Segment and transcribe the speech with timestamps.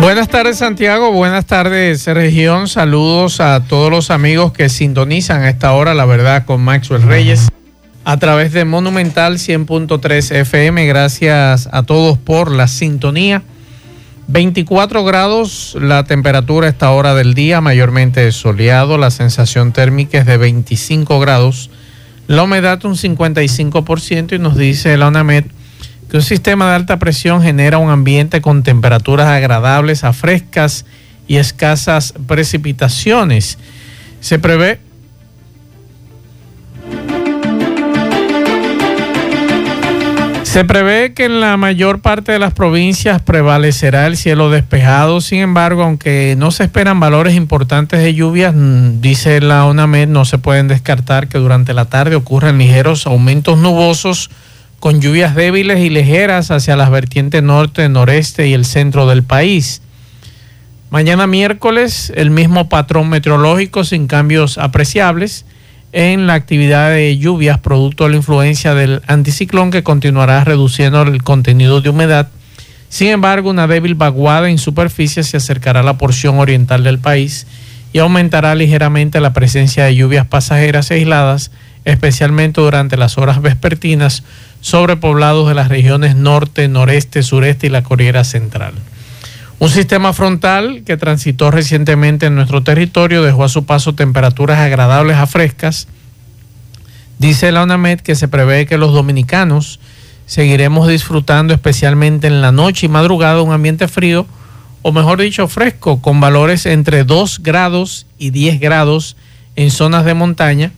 [0.00, 5.72] Buenas tardes Santiago, buenas tardes región, saludos a todos los amigos que sintonizan a esta
[5.72, 7.48] hora, la verdad, con Maxwell Reyes
[8.06, 10.86] a través de Monumental 100.3 FM.
[10.86, 13.42] Gracias a todos por la sintonía.
[14.28, 18.96] 24 grados la temperatura a esta hora del día, mayormente soleado.
[18.96, 21.68] La sensación térmica es de 25 grados.
[22.28, 25.46] La humedad un 55% y nos dice la UNAMED
[26.10, 30.84] que un sistema de alta presión genera un ambiente con temperaturas agradables a frescas
[31.26, 33.58] y escasas precipitaciones.
[34.20, 34.80] Se prevé
[40.56, 45.40] Se prevé que en la mayor parte de las provincias prevalecerá el cielo despejado, sin
[45.40, 50.38] embargo, aunque no se esperan valores importantes de lluvias, mm, dice la ONAMED, no se
[50.38, 54.30] pueden descartar que durante la tarde ocurran ligeros aumentos nubosos
[54.86, 59.82] con lluvias débiles y ligeras hacia las vertientes norte, noreste y el centro del país.
[60.90, 65.44] Mañana miércoles, el mismo patrón meteorológico sin cambios apreciables
[65.90, 71.20] en la actividad de lluvias producto de la influencia del anticiclón que continuará reduciendo el
[71.24, 72.28] contenido de humedad.
[72.88, 77.48] Sin embargo, una débil vaguada en superficie se acercará a la porción oriental del país
[77.92, 81.50] y aumentará ligeramente la presencia de lluvias pasajeras aisladas,
[81.86, 84.24] especialmente durante las horas vespertinas
[84.60, 88.74] sobre poblados de las regiones norte, noreste, sureste y la Corriera Central.
[89.60, 95.16] Un sistema frontal que transitó recientemente en nuestro territorio dejó a su paso temperaturas agradables
[95.16, 95.86] a frescas.
[97.18, 99.78] Dice la UNAMED que se prevé que los dominicanos
[100.26, 104.26] seguiremos disfrutando especialmente en la noche y madrugada un ambiente frío,
[104.82, 109.16] o mejor dicho, fresco, con valores entre 2 grados y 10 grados
[109.54, 110.72] en zonas de montaña,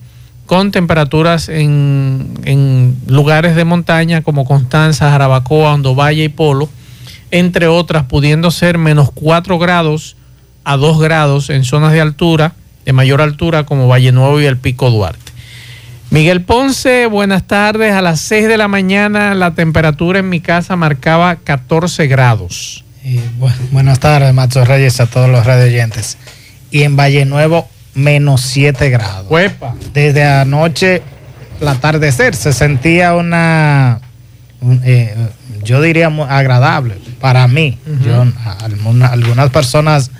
[0.48, 6.68] con temperaturas en, lugares de montaña como Constanza, Jarabacoa, Valle y Polo
[7.30, 10.16] entre otras, pudiendo ser menos 4 grados
[10.64, 12.54] a 2 grados en zonas de altura,
[12.86, 15.32] de mayor altura como Valle Nuevo y el Pico Duarte.
[16.10, 17.92] Miguel Ponce, buenas tardes.
[17.92, 22.84] A las 6 de la mañana la temperatura en mi casa marcaba 14 grados.
[23.70, 26.16] buenas tardes, Macho Reyes, a todos los radioyentes.
[26.70, 29.26] Y en Valle Nuevo, menos 7 grados.
[29.92, 31.02] Desde anoche,
[31.60, 34.00] el atardecer, se sentía una...
[34.84, 35.14] Eh,
[35.62, 37.78] yo diría agradable para mí.
[38.04, 38.24] yo,
[39.04, 40.10] algunas personas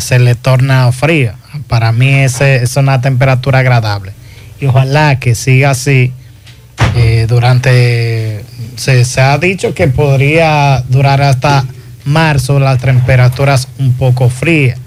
[0.00, 1.36] se le torna fría.
[1.68, 4.12] Para mí ese, es una temperatura agradable.
[4.60, 6.12] Y ojalá que siga así
[6.96, 8.44] eh, durante...
[8.76, 11.64] Se, ha dicho que podría durar hasta
[12.04, 14.78] marzo las temperaturas un poco frías.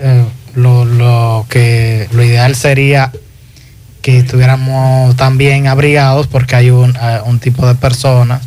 [0.00, 0.24] Eh,
[0.58, 3.12] lo, que lo ideal sería
[4.02, 8.42] que estuviéramos también abrigados porque hay un, un tipo de personas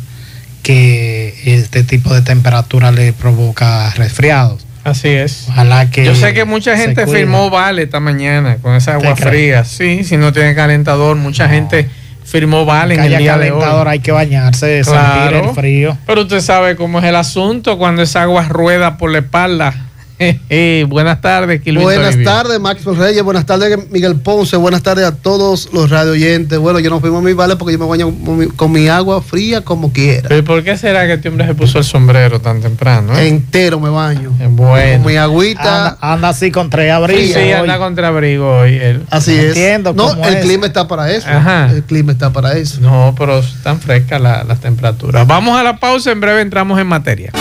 [0.62, 4.64] que este tipo de temperatura le provoca resfriados.
[4.84, 5.46] Así es.
[5.48, 6.04] Ojalá que.
[6.04, 9.64] Yo sé que mucha gente firmó Vale esta mañana con esa agua fría.
[9.64, 11.88] Sí, si no tiene calentador, mucha gente
[12.24, 15.96] firmó Vale en el día calentador, hay que bañarse, sentir el frío.
[16.06, 19.74] Pero usted sabe cómo es el asunto cuando esa agua rueda por la espalda
[20.88, 23.22] buenas tardes, Buenas tardes, Maxwell Reyes.
[23.22, 24.56] Buenas tardes, Miguel Ponce.
[24.56, 26.58] Buenas tardes a todos los radio oyentes.
[26.58, 28.12] Bueno, yo no fuimos a mi vale porque yo me baño
[28.56, 30.28] con mi, agua fría como quiera.
[30.28, 33.16] ¿Pero por qué será que este hombre se puso el sombrero tan temprano?
[33.16, 33.28] Eh?
[33.28, 34.32] Entero me baño.
[34.50, 35.02] Bueno.
[35.02, 35.96] Con mi agüita.
[36.00, 37.40] Anda, así con tres abrigos.
[37.40, 38.80] Sí, anda con tres abrigos hoy.
[39.10, 39.48] Así es.
[39.48, 41.28] Entiendo no, el clima está para eso.
[41.70, 42.80] El clima está para eso.
[42.80, 45.26] No, pero están frescas las temperaturas.
[45.26, 46.10] Vamos a la pausa.
[46.12, 47.32] En breve entramos en materia.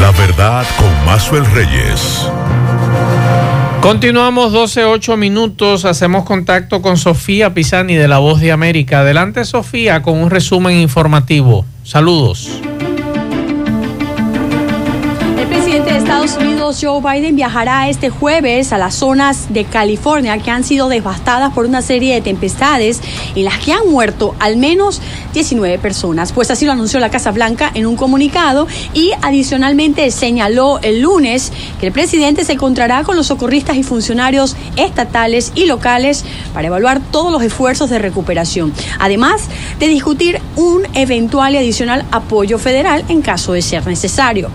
[0.00, 2.28] La verdad con Mazuel Reyes.
[3.80, 5.84] Continuamos 12, minutos.
[5.84, 9.00] Hacemos contacto con Sofía Pisani de La Voz de América.
[9.00, 11.64] Adelante, Sofía, con un resumen informativo.
[11.82, 12.60] Saludos.
[15.96, 20.88] Estados Unidos, Joe Biden viajará este jueves a las zonas de California que han sido
[20.88, 23.02] devastadas por una serie de tempestades
[23.34, 25.02] en las que han muerto al menos
[25.34, 26.32] 19 personas.
[26.32, 31.52] Pues así lo anunció la Casa Blanca en un comunicado y adicionalmente señaló el lunes
[31.80, 36.24] que el presidente se encontrará con los socorristas y funcionarios estatales y locales
[36.54, 39.42] para evaluar todos los esfuerzos de recuperación, además
[39.78, 44.50] de discutir un eventual y adicional apoyo federal en caso de ser necesario.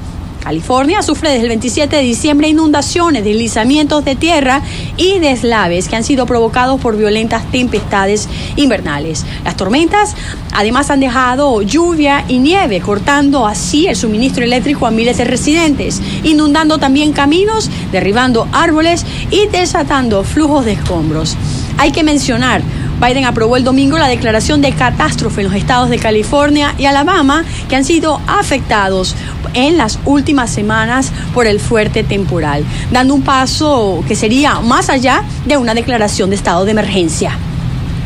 [0.50, 4.63] California sufre desde el 27 de diciembre inundaciones, deslizamientos de tierra
[4.98, 9.28] y deslaves que han sido provocados por violentas tempestades invernales.
[9.46, 10.16] Las tormentas
[10.51, 16.01] además han dejado lluvia y nieve, cortando así el suministro eléctrico a miles de residentes,
[16.24, 21.38] inundando también caminos, derribando árboles y desatando flujos de escombros.
[21.78, 22.63] Hay que mencionar
[23.00, 27.46] Biden aprobó el domingo la declaración de catástrofe en los estados de California y Alabama
[27.69, 29.16] que han sido afectados
[29.54, 35.24] en las últimas semanas por el fuerte temporal, dando un paso que sería más allá
[35.46, 37.38] de una declaración de estado de emergencia.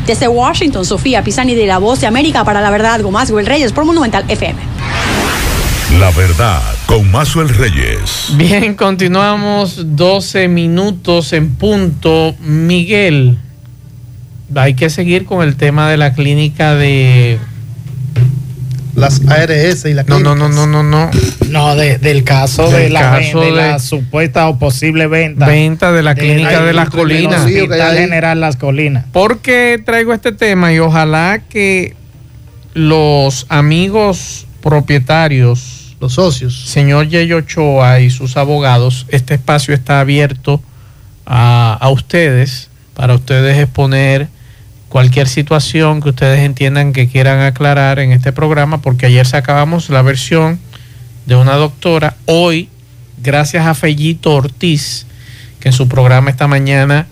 [0.06, 3.72] Desde Washington, Sofía Pisani de La Voz de América para la Verdad, Gomás el Reyes
[3.72, 4.60] por Monumental FM.
[5.98, 8.32] La verdad con Mazuel Reyes.
[8.36, 12.34] Bien, continuamos 12 minutos en punto.
[12.40, 13.38] Miguel,
[14.56, 17.38] hay que seguir con el tema de la clínica de
[18.94, 21.10] las ARS y la no no no no no no.
[21.48, 26.62] No del caso, de, la, de, la, supuesta o posible venta venta de la clínica
[26.62, 27.44] de, las colinas.
[27.44, 29.04] Hospital General Las Colinas.
[29.12, 31.94] ¿por qué traigo este tema y ojalá que
[32.74, 36.64] los amigos propietarios los socios.
[36.66, 40.60] señor Yeyo Ochoa y sus abogados este espacio está abierto
[41.26, 44.28] a, a ustedes para ustedes exponer
[44.94, 50.02] cualquier situación que ustedes entiendan que quieran aclarar en este programa, porque ayer sacábamos la
[50.02, 50.60] versión
[51.26, 52.68] de una doctora, hoy,
[53.20, 55.06] gracias a Fellito Ortiz,
[55.58, 57.08] que en su programa esta mañana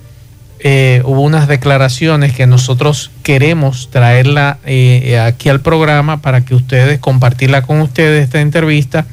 [0.60, 7.00] eh, hubo unas declaraciones que nosotros queremos traerla eh, aquí al programa para que ustedes,
[7.00, 9.06] compartirla con ustedes esta entrevista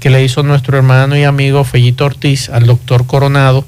[0.00, 3.64] que le hizo nuestro hermano y amigo Fellito Ortiz al doctor Coronado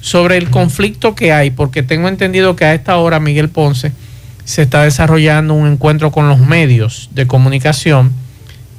[0.00, 3.92] sobre el conflicto que hay, porque tengo entendido que a esta hora Miguel Ponce
[4.44, 8.12] se está desarrollando un encuentro con los medios de comunicación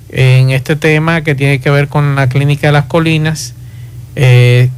[0.09, 3.53] en este tema que tiene que ver con la clínica de las colinas.
[4.15, 4.69] Eh,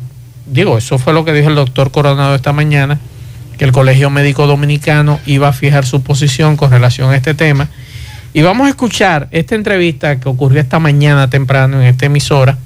[0.46, 3.00] digo, eso fue lo que dijo el doctor Coronado esta mañana,
[3.58, 7.70] que el Colegio Médico Dominicano iba a fijar su posición con relación a este tema.
[8.34, 12.58] Y vamos a escuchar esta entrevista que ocurrió esta mañana temprano en esta emisora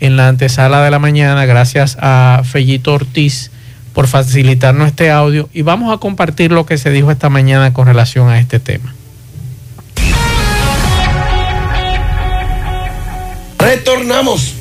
[0.00, 3.50] en la antesala de la mañana, gracias a Fellito Ortiz
[3.92, 7.86] por facilitarnos este audio y vamos a compartir lo que se dijo esta mañana con
[7.86, 8.94] relación a este tema.
[13.58, 14.54] Retornamos.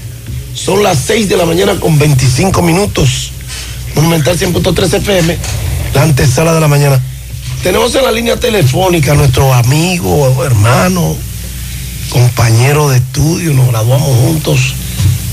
[0.56, 3.32] Son las 6 de la mañana con 25 minutos.
[3.94, 5.38] Monumental 100.3 FM,
[5.94, 7.00] la antesala de la mañana.
[7.62, 11.16] Tenemos en la línea telefónica a nuestro amigo, hermano,
[12.10, 14.74] compañero de estudio, nos graduamos juntos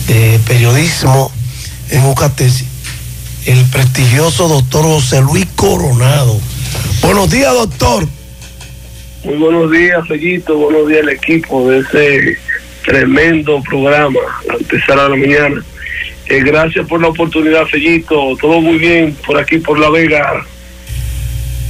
[0.06, 1.31] de periodismo
[1.91, 2.67] en Ucatesi,
[3.47, 6.39] el prestigioso doctor José Luis Coronado.
[7.03, 8.06] Buenos días, doctor.
[9.25, 10.56] Muy buenos días, Fellito.
[10.56, 12.39] Buenos días al equipo de ese
[12.85, 14.21] tremendo programa,
[14.51, 15.65] antesala de la mañana.
[16.27, 18.37] Eh, gracias por la oportunidad, Fellito.
[18.41, 20.45] Todo muy bien por aquí, por La Vega.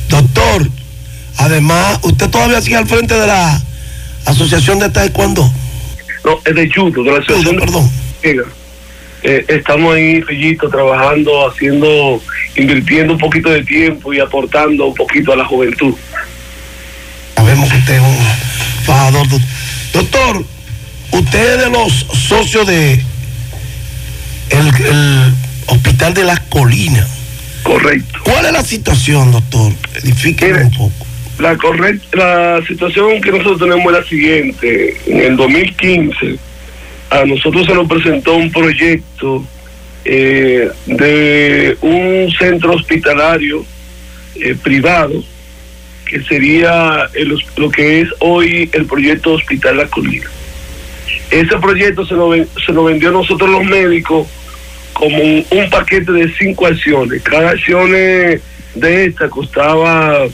[0.08, 0.68] Doctor,
[1.38, 3.60] además, ¿usted todavía sigue al frente de la
[4.26, 5.50] Asociación de Taekwondo?
[6.24, 7.56] No, es de Judo, de la Asociación.
[7.56, 8.03] perdón.
[8.24, 12.22] Eh, estamos ahí, Fellito, trabajando, haciendo,
[12.56, 15.94] invirtiendo un poquito de tiempo y aportando un poquito a la juventud.
[17.34, 19.26] Sabemos que usted es un fajador.
[19.92, 20.44] Doctor,
[21.12, 21.92] usted es de los
[22.28, 23.02] socios de
[24.50, 25.34] el,
[25.66, 27.08] Hospital de las Colinas.
[27.62, 28.18] Correcto.
[28.24, 29.72] ¿Cuál es la situación, doctor?
[30.02, 31.06] Edifíqueme un poco.
[31.38, 31.56] La,
[32.12, 35.00] la situación que nosotros tenemos es la siguiente.
[35.06, 36.38] En el 2015
[37.10, 39.44] a nosotros se nos presentó un proyecto
[40.04, 43.64] eh, de un centro hospitalario
[44.36, 45.22] eh, privado
[46.06, 47.08] que sería
[47.56, 50.26] lo que es hoy el proyecto Hospital La Colina.
[51.30, 54.28] Ese proyecto se lo, se lo vendió a nosotros los médicos
[54.92, 57.22] como un, paquete de cinco acciones.
[57.22, 58.40] Cada acción de
[58.74, 60.26] esta costaba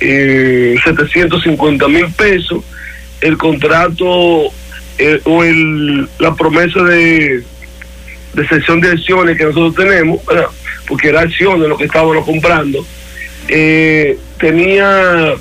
[0.00, 2.64] eh, 750 mil pesos.
[3.20, 4.52] El contrato
[4.98, 7.42] eh, o el, la promesa de,
[8.34, 10.20] de sesión de acciones que nosotros tenemos,
[10.86, 12.84] porque era acciones lo que estábamos comprando,
[13.48, 15.34] eh, tenía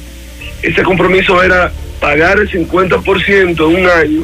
[0.61, 4.23] ese compromiso era pagar el 50% en un año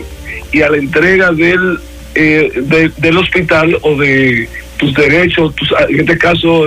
[0.51, 1.79] y a la entrega del,
[2.15, 2.51] eh,
[2.97, 4.47] del hospital o de
[4.77, 5.53] tus derechos,
[5.89, 6.65] en este caso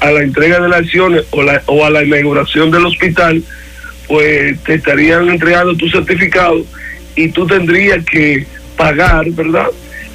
[0.00, 3.42] a la entrega de las acciones o, la, o a la inauguración del hospital,
[4.06, 6.64] pues te estarían entregando tu certificado
[7.16, 8.46] y tú tendrías que
[8.76, 9.66] pagar, ¿verdad?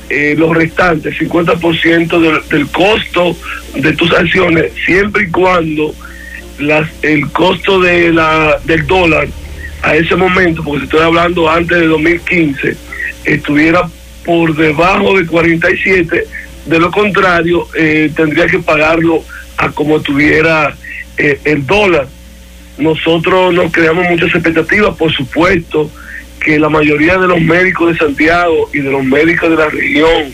[0.09, 3.35] Eh, los restantes, 50% del, del costo
[3.75, 5.93] de tus acciones, siempre y cuando
[6.59, 9.27] las, el costo de la, del dólar
[9.81, 12.77] a ese momento, porque estoy hablando antes de 2015,
[13.25, 13.89] estuviera
[14.25, 16.23] por debajo de 47,
[16.65, 19.23] de lo contrario eh, tendría que pagarlo
[19.57, 20.75] a como tuviera
[21.17, 22.07] eh, el dólar.
[22.77, 25.89] Nosotros nos creamos muchas expectativas, por supuesto,
[26.43, 30.33] que la mayoría de los médicos de Santiago y de los médicos de la región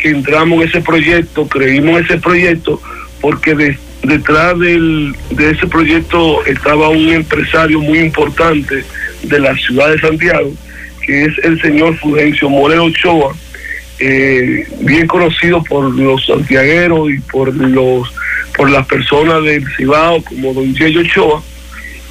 [0.00, 2.80] que entramos en ese proyecto, creímos en ese proyecto,
[3.20, 8.84] porque detrás del, de ese proyecto estaba un empresario muy importante
[9.22, 10.50] de la ciudad de Santiago,
[11.06, 13.34] que es el señor Fulgencio Moreno Ochoa,
[13.98, 18.12] eh, bien conocido por los santiagueros y por los
[18.56, 21.42] por las personas del Cibao como don Yeyo Ochoa,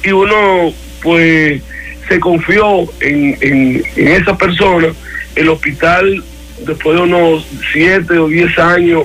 [0.02, 0.72] y uno
[1.02, 1.62] pues
[2.08, 4.88] se confió en, en, esa persona,
[5.36, 6.22] el hospital
[6.66, 9.04] después de unos siete o diez años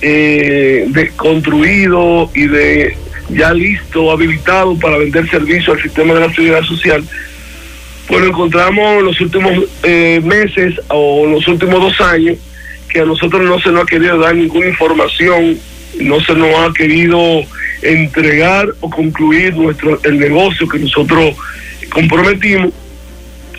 [0.00, 2.96] eh, de construido y de
[3.30, 7.02] ya listo, habilitado para vender servicio al sistema de la seguridad social,
[8.06, 12.36] pues lo encontramos en los últimos eh, meses o los últimos dos años
[12.88, 15.58] que a nosotros no se nos ha querido dar ninguna información,
[16.00, 17.42] no se nos ha querido
[17.82, 21.36] entregar o concluir nuestro el negocio que nosotros
[21.90, 22.72] comprometimos.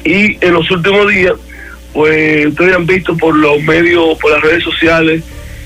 [0.03, 1.33] Y en los últimos días
[1.95, 5.23] pues ustedes han visto por los medios por las redes sociales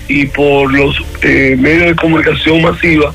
[0.07, 3.11] y por los eh, medios de comunicación masiva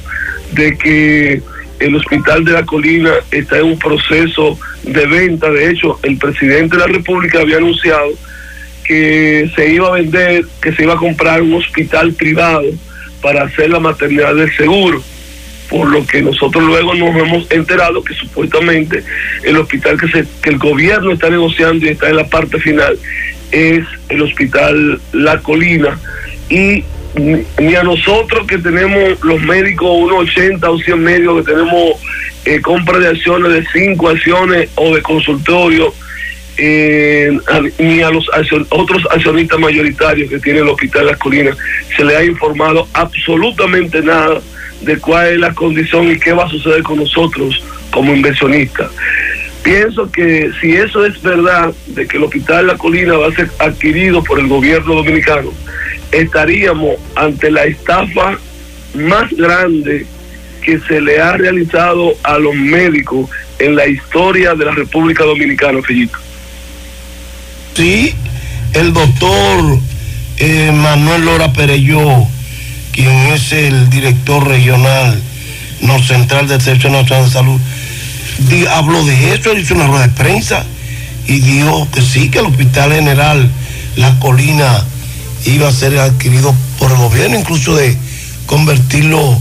[0.53, 1.41] de que
[1.79, 5.49] el hospital de la colina está en un proceso de venta.
[5.51, 8.11] De hecho el presidente de la república había anunciado
[8.85, 12.67] que se iba a vender que se iba a comprar un hospital privado
[13.25, 15.03] para hacer la maternidad del seguro
[15.71, 19.03] por lo que nosotros luego nos hemos enterado que supuestamente
[19.43, 22.99] el hospital que, se, que el gobierno está negociando y está en la parte final
[23.51, 25.99] es el hospital La Colina.
[26.51, 26.85] Y
[27.59, 31.93] ni a nosotros que tenemos los médicos, unos 80 o 100 médicos que tenemos
[32.45, 35.95] eh, compra de acciones de 5 acciones o de consultorio,
[36.57, 37.37] eh,
[37.79, 38.29] ni a los
[38.71, 41.57] otros accionistas mayoritarios que tiene el Hospital Las Colinas
[41.97, 44.41] se le ha informado absolutamente nada
[44.83, 48.91] de cuál es la condición y qué va a suceder con nosotros como inversionistas.
[49.63, 53.49] Pienso que si eso es verdad, de que el Hospital La Colina va a ser
[53.59, 55.51] adquirido por el gobierno dominicano,
[56.13, 58.39] estaríamos ante la estafa
[58.95, 60.07] más grande
[60.63, 65.81] que se le ha realizado a los médicos en la historia de la República Dominicana,
[65.83, 66.19] Fellito.
[67.77, 68.15] Sí,
[68.73, 69.79] el doctor
[70.39, 72.29] eh, Manuel Lora Pereyó
[72.93, 75.21] quien es el director regional
[75.81, 77.61] no central del Servicio Nacional de Salud,
[78.71, 80.65] habló de eso, hizo una rueda de prensa
[81.27, 83.51] y dijo que sí, que el Hospital General
[83.97, 84.85] La Colina
[85.45, 87.97] iba a ser adquirido por el gobierno, incluso de
[88.47, 89.39] convertirlo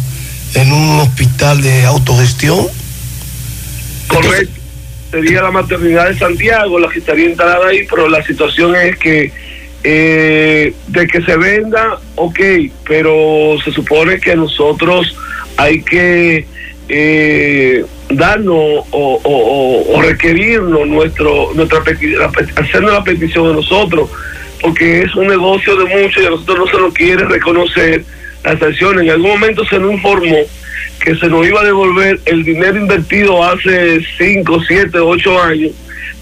[0.56, 2.68] en un hospital de autogestión.
[4.08, 4.63] Correcto.
[5.14, 9.32] Sería la maternidad de Santiago la que estaría instalada ahí, pero la situación es que
[9.84, 12.40] eh, de que se venda, ok,
[12.88, 15.16] pero se supone que nosotros
[15.58, 16.48] hay que
[16.90, 21.84] eh, darnos o, requerirnos nuestro, nuestra
[22.56, 24.10] hacernos la petición de nosotros,
[24.62, 28.04] porque es un negocio de muchos y a nosotros no se nos quiere reconocer
[28.44, 29.00] la sanción.
[29.00, 30.40] En algún momento se nos informó
[31.04, 35.72] que se nos iba a devolver el dinero invertido hace 5, 7, 8 años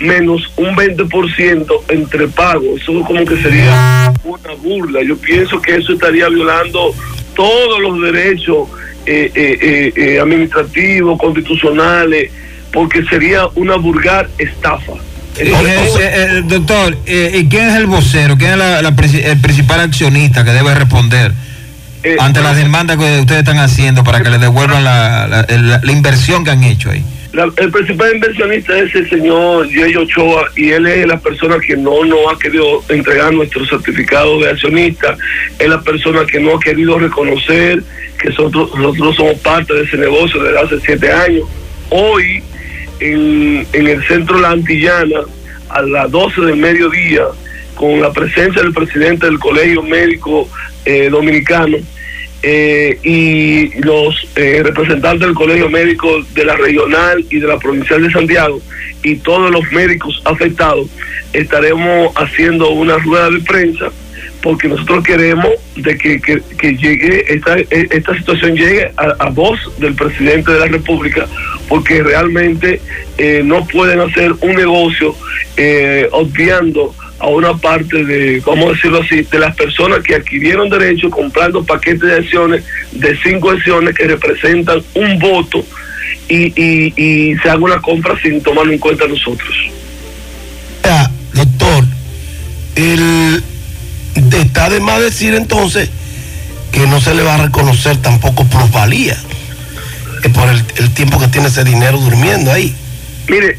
[0.02, 2.82] menos un 20% entre pagos.
[2.82, 5.04] Eso como que sería una burla.
[5.04, 6.94] Yo pienso que eso estaría violando
[7.36, 8.68] todos los derechos
[9.06, 12.32] eh, eh, eh, administrativos, constitucionales,
[12.72, 14.94] porque sería una vulgar estafa.
[16.46, 18.38] doctor, ¿y quién es el vocero?
[18.38, 21.32] ¿Quién es el principal accionista que debe responder
[22.20, 26.52] ante las demandas que ustedes están haciendo para que le devuelvan la, la inversión que
[26.52, 27.04] han hecho ahí?
[27.34, 32.04] el principal inversionista es el señor Jay Ochoa y él es la persona que no
[32.04, 35.16] nos ha querido entregar nuestro certificado de accionista,
[35.58, 37.82] es la persona que no ha querido reconocer
[38.20, 41.44] que nosotros, nosotros somos parte de ese negocio desde hace siete años.
[41.90, 42.44] Hoy,
[43.00, 45.22] en, el centro La Antillana,
[45.70, 47.24] a las 12 del mediodía,
[47.76, 50.50] con la presencia del presidente del Colegio Médico
[50.86, 51.78] eh, Dominicano,
[52.44, 58.02] eh, y los eh, representantes del Colegio Médico de la regional y de la provincial
[58.02, 58.60] de Santiago
[59.04, 60.88] y todos los médicos afectados
[61.34, 63.92] estaremos haciendo una rueda de prensa
[64.42, 70.60] porque nosotros queremos de que, llegue esta, esta situación llegue a, voz del presidente de
[70.62, 71.28] la República
[71.70, 72.82] porque realmente
[73.20, 75.16] eh, no pueden hacer un negocio
[76.12, 81.10] obviando a una parte de, vamos a decirlo así, de las personas que adquirieron derecho
[81.10, 85.64] comprando paquetes de acciones de cinco acciones que representan un voto
[86.28, 89.54] y, y, se haga una compra sin tomarlo en cuenta nosotros.
[91.34, 91.86] doctor,
[92.76, 93.44] el
[94.32, 95.90] está de más decir entonces
[96.72, 99.18] que no se le va a reconocer tampoco plusvalía
[100.34, 102.74] por el, el tiempo que tiene ese dinero durmiendo ahí.
[103.28, 103.58] Mire,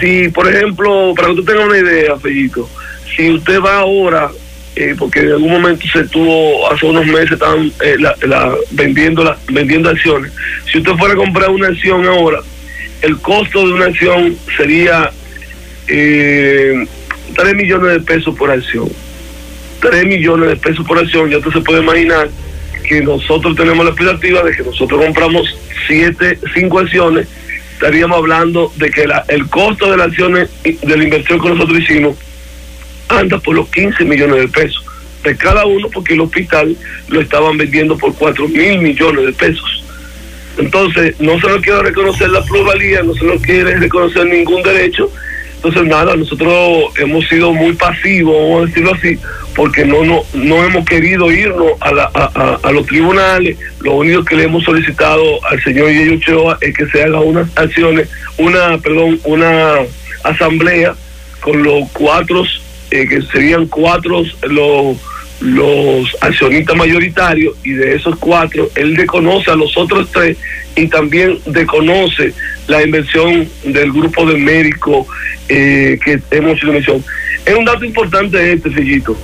[0.00, 2.68] si por ejemplo, para que usted tenga una idea, Fellito,
[3.16, 4.30] si usted va ahora,
[4.76, 9.36] eh, porque en algún momento se tuvo, hace unos meses estaban eh, la, vendiendo, la,
[9.48, 10.32] vendiendo acciones,
[10.70, 12.40] si usted fuera a comprar una acción ahora,
[13.02, 15.10] el costo de una acción sería
[15.88, 16.86] eh,
[17.34, 18.88] 3 millones de pesos por acción.
[19.80, 22.28] 3 millones de pesos por acción, ya usted se puede imaginar
[22.86, 27.28] que nosotros tenemos la expectativa de que nosotros compramos siete, cinco acciones,
[27.74, 31.78] estaríamos hablando de que la, el costo de las acciones de la inversión que nosotros
[31.80, 32.16] hicimos
[33.10, 34.84] anda por los 15 millones de pesos
[35.22, 36.76] de cada uno porque el hospital
[37.08, 39.84] lo estaban vendiendo por 4 mil millones de pesos.
[40.58, 45.10] Entonces, no se nos quiere reconocer la pluralidad, no se nos quiere reconocer ningún derecho.
[45.56, 49.18] Entonces, nada, nosotros hemos sido muy pasivos, vamos a decirlo así,
[49.54, 53.58] porque no no, no hemos querido irnos a, a, los tribunales.
[53.80, 57.46] Lo único que le hemos solicitado al señor Yeyo Ochoa es que se haga unas
[57.56, 59.74] acciones, una, perdón, una
[60.24, 60.94] asamblea
[61.40, 62.44] con los cuatro,
[62.90, 64.96] eh, que serían cuatro los
[65.40, 70.36] los accionistas mayoritarios y de esos cuatro, él reconoce a los otros tres
[70.76, 72.34] y también reconoce
[72.68, 75.06] la inversión del grupo de médicos
[75.48, 77.04] eh, que hemos hecho mención.
[77.44, 79.16] Es un dato importante este, Fillito.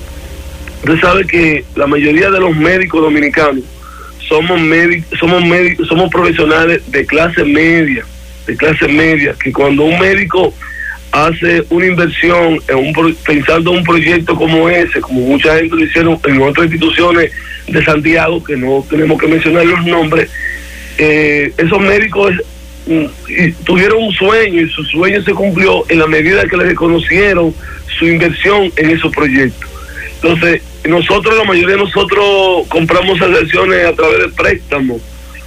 [0.79, 3.63] Usted sabe que la mayoría de los médicos dominicanos
[4.27, 8.03] somos médicos, somos médicos, somos profesionales de clase media,
[8.45, 10.53] de clase media, que cuando un médico
[11.11, 15.83] hace una inversión en un, pensando en un proyecto como ese, como mucha gente lo
[15.83, 17.31] hicieron en otras instituciones
[17.67, 20.29] de Santiago, que no tenemos que mencionar los nombres,
[20.97, 22.33] eh, esos médicos
[22.87, 23.05] mm,
[23.63, 27.53] tuvieron un sueño y su sueño se cumplió en la medida que le reconocieron
[27.97, 29.69] su inversión en esos proyectos.
[30.21, 35.01] Entonces, nosotros, la mayoría de nosotros compramos acciones a través de préstamos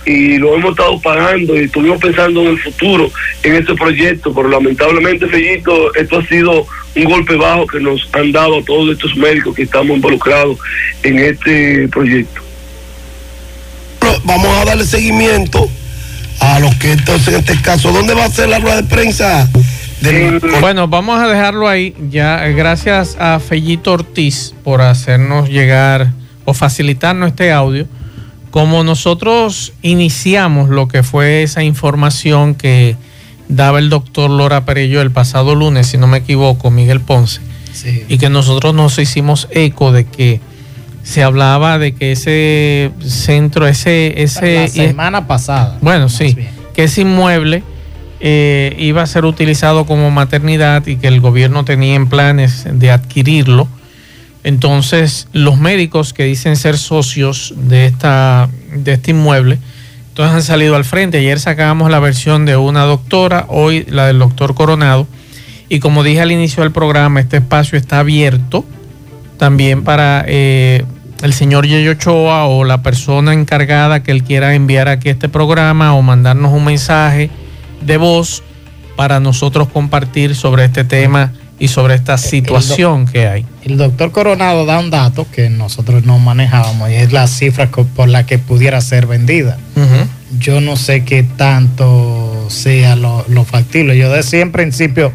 [0.07, 3.11] y lo hemos estado pagando y estuvimos pensando en el futuro
[3.42, 8.33] en este proyecto, pero lamentablemente, Fellito, esto ha sido un golpe bajo que nos han
[8.33, 10.59] dado a todos estos médicos que estamos involucrados
[11.03, 12.40] en este proyecto.
[14.25, 15.68] Vamos a darle seguimiento
[16.40, 19.48] a los que entonces en este caso, ¿dónde va a ser la rueda de prensa?
[20.61, 21.94] Bueno, vamos a dejarlo ahí.
[22.11, 26.09] Ya, gracias a Fellito Ortiz por hacernos llegar
[26.46, 27.87] o facilitarnos este audio
[28.51, 32.97] como nosotros iniciamos lo que fue esa información que
[33.49, 37.41] daba el doctor Lora Perello el pasado lunes, si no me equivoco, Miguel Ponce,
[38.09, 40.41] y que nosotros nos hicimos eco de que
[41.03, 44.23] se hablaba de que ese centro, ese...
[44.23, 45.79] ese La semana pasada.
[45.81, 46.37] Bueno, sí,
[46.75, 47.63] que ese inmueble
[48.21, 52.91] eh, iba a ser utilizado como maternidad y que el gobierno tenía en planes de
[52.91, 53.67] adquirirlo
[54.42, 59.59] entonces, los médicos que dicen ser socios de, esta, de este inmueble,
[60.09, 61.18] entonces han salido al frente.
[61.18, 65.07] Ayer sacábamos la versión de una doctora, hoy la del doctor Coronado.
[65.68, 68.64] Y como dije al inicio del programa, este espacio está abierto
[69.37, 70.85] también para eh,
[71.22, 75.94] el señor Yeyo Ochoa o la persona encargada que él quiera enviar aquí este programa
[75.94, 77.31] o mandarnos un mensaje
[77.81, 78.42] de voz
[78.96, 83.46] para nosotros compartir sobre este tema y sobre esta situación que hay.
[83.62, 88.09] El doctor Coronado da un dato que nosotros no manejábamos y es la cifra por
[88.09, 89.59] la que pudiera ser vendida.
[90.38, 93.96] Yo no sé qué tanto sea lo, factible.
[93.96, 95.12] Yo decía en principio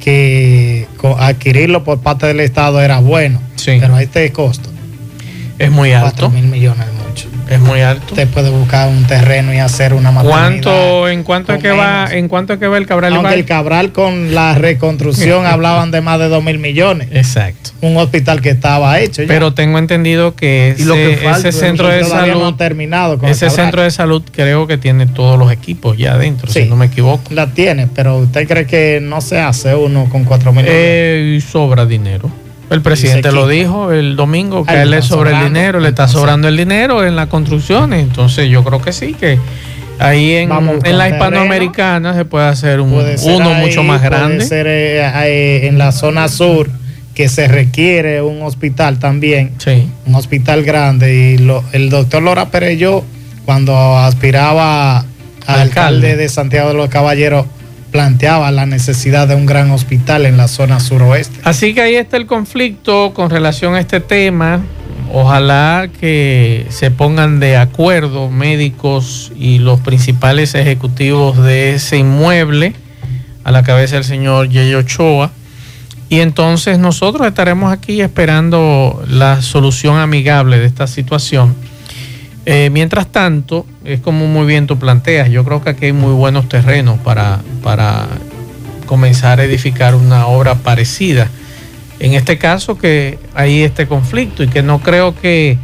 [0.00, 0.86] que
[1.18, 4.68] adquirirlo por parte del Estado era bueno, pero este costo
[5.58, 6.28] es muy alto.
[6.28, 6.86] 4 mil millones
[7.48, 8.06] es muy alto.
[8.10, 12.28] Usted puede buscar un terreno y hacer una ¿Cuánto, ¿En cuánto es que va, en
[12.28, 13.14] cuánto es que va el Cabral?
[13.14, 17.08] Aunque el Cabral con la reconstrucción hablaban de más de 2 mil millones.
[17.12, 17.70] Exacto.
[17.80, 19.22] Un hospital que estaba hecho.
[19.26, 24.78] Pero tengo entendido que ese, centro de salud terminado ese centro de salud creo que
[24.78, 27.22] tiene todos los equipos ya adentro, si no me equivoco.
[27.30, 31.86] La tiene, pero usted cree que no se hace uno con 4 mil eh, sobra
[31.86, 32.43] dinero.
[32.70, 36.48] El presidente lo dijo el domingo, que él le sobra el dinero, le está sobrando
[36.48, 38.02] el dinero en las construcciones.
[38.02, 39.38] Entonces yo creo que sí, que
[39.98, 40.50] ahí en,
[40.84, 44.36] en la hispanoamericana se puede hacer un, uno mucho más grande.
[44.36, 46.70] Puede ser eh, en la zona sur
[47.14, 49.88] que se requiere un hospital también, sí.
[50.06, 51.14] un hospital grande.
[51.14, 53.04] Y lo, el doctor Lora Perello,
[53.44, 55.04] cuando aspiraba a
[55.46, 57.46] alcalde de Santiago de los Caballeros,
[57.94, 61.38] planteaba la necesidad de un gran hospital en la zona suroeste.
[61.44, 64.62] Así que ahí está el conflicto con relación a este tema.
[65.12, 72.72] Ojalá que se pongan de acuerdo médicos y los principales ejecutivos de ese inmueble,
[73.44, 75.30] a la cabeza del señor Yeyo Ochoa,
[76.08, 81.54] Y entonces nosotros estaremos aquí esperando la solución amigable de esta situación.
[82.46, 86.12] Eh, mientras tanto, es como muy bien tú planteas, yo creo que aquí hay muy
[86.12, 88.06] buenos terrenos para, para
[88.86, 91.28] comenzar a edificar una obra parecida.
[92.00, 95.56] En este caso que hay este conflicto y que no creo que,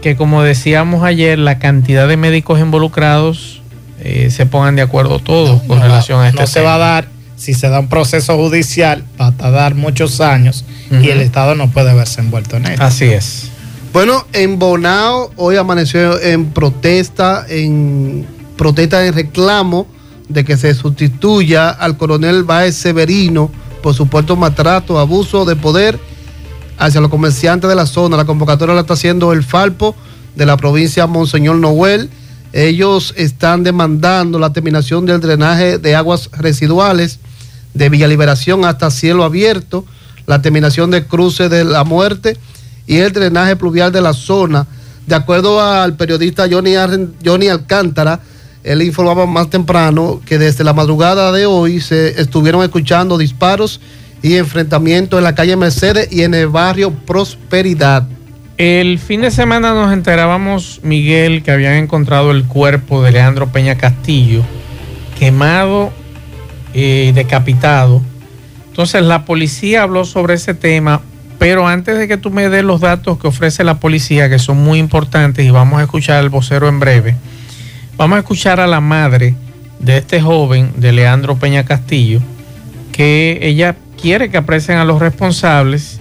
[0.00, 3.60] que como decíamos ayer, la cantidad de médicos involucrados
[4.00, 7.08] eh, se pongan de acuerdo todos con relación a este No se va a dar,
[7.36, 11.70] si se da un proceso judicial, va a tardar muchos años y el Estado no
[11.70, 12.76] puede verse envuelto en él.
[12.80, 13.50] Así es.
[13.94, 18.26] Bueno, en Bonao hoy amaneció en protesta, en
[18.56, 19.86] protesta en reclamo
[20.28, 23.52] de que se sustituya al coronel Báez Severino
[23.84, 26.00] por supuesto maltrato, abuso de poder
[26.76, 28.16] hacia los comerciantes de la zona.
[28.16, 29.94] La convocatoria la está haciendo el Falpo
[30.34, 32.10] de la provincia Monseñor Noel.
[32.52, 37.20] Ellos están demandando la terminación del drenaje de aguas residuales
[37.74, 39.84] de Villa Liberación hasta cielo abierto,
[40.26, 42.36] la terminación del cruce de la muerte
[42.86, 44.66] y el drenaje pluvial de la zona.
[45.06, 46.74] De acuerdo al periodista Johnny,
[47.24, 48.20] Johnny Alcántara,
[48.62, 53.80] él informaba más temprano que desde la madrugada de hoy se estuvieron escuchando disparos
[54.22, 58.06] y enfrentamientos en la calle Mercedes y en el barrio Prosperidad.
[58.56, 63.76] El fin de semana nos enterábamos, Miguel, que habían encontrado el cuerpo de Leandro Peña
[63.76, 64.42] Castillo,
[65.18, 65.92] quemado,
[66.74, 68.02] y decapitado.
[68.68, 71.00] Entonces la policía habló sobre ese tema
[71.44, 74.56] pero antes de que tú me des los datos que ofrece la policía, que son
[74.56, 77.16] muy importantes, y vamos a escuchar al vocero en breve,
[77.98, 79.34] vamos a escuchar a la madre
[79.78, 82.20] de este joven, de Leandro Peña Castillo,
[82.92, 86.00] que ella quiere que aprecien a los responsables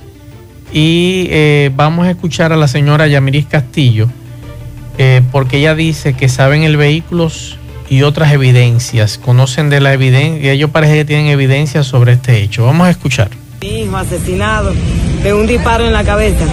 [0.72, 4.08] y eh, vamos a escuchar a la señora Yamiris Castillo,
[4.98, 7.30] eh, porque ella dice que saben el vehículo
[7.90, 12.66] y otras evidencias, conocen de la evidencia, ellos parece que tienen evidencias sobre este hecho.
[12.66, 13.30] Vamos a escuchar.
[13.60, 14.74] Hijo asesinado
[15.24, 16.46] de un disparo en la cabeza.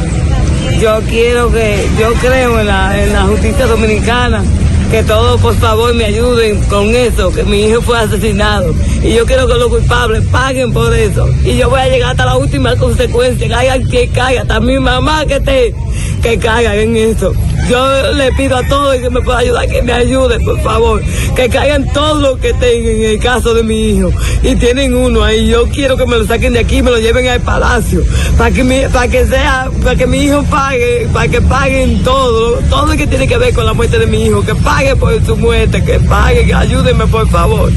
[0.80, 4.42] Yo quiero que, yo creo en la, en la justicia dominicana,
[4.90, 8.74] que todos por favor me ayuden con eso, que mi hijo fue asesinado.
[9.02, 11.28] Y yo quiero que los culpables paguen por eso.
[11.44, 15.24] Y yo voy a llegar hasta la última consecuencia, caigan que caiga, hasta mi mamá
[15.26, 15.74] que te,
[16.22, 17.32] que caigan en eso.
[17.68, 21.00] Yo le pido a todos que me puedan ayudar, que me ayuden, por favor.
[21.36, 24.10] Que caigan todos los que tengan en el caso de mi hijo.
[24.42, 25.46] Y tienen uno ahí.
[25.46, 28.02] Yo quiero que me lo saquen de aquí y me lo lleven al palacio.
[28.36, 32.58] Para que, mi, para que sea, para que mi hijo pague, para que paguen todo.
[32.68, 34.42] Todo lo que tiene que ver con la muerte de mi hijo.
[34.42, 37.70] Que pague por su muerte, que pague, que ayúdenme, por favor.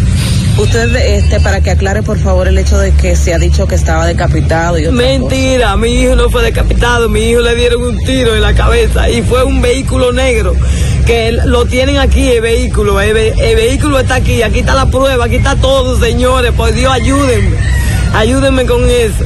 [0.57, 3.75] Usted, este, para que aclare por favor el hecho de que se ha dicho que
[3.75, 8.35] estaba decapitado y Mentira, mi hijo no fue decapitado, mi hijo le dieron un tiro
[8.35, 10.53] en la cabeza y fue un vehículo negro
[11.05, 15.37] que lo tienen aquí el vehículo, el, vehículo está aquí, aquí está la prueba, aquí
[15.37, 17.57] está todo, señores, por Dios ayúdenme,
[18.13, 19.25] ayúdenme con eso.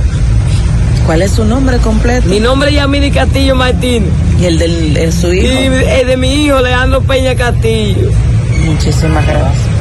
[1.06, 2.28] ¿Cuál es su nombre completo?
[2.28, 4.06] Mi nombre es Yamini Castillo Martín.
[4.40, 5.48] ¿Y el de su hijo?
[5.48, 8.12] Y el de mi hijo, Leandro Peña Castillo.
[8.66, 9.78] Muchísimas gracias.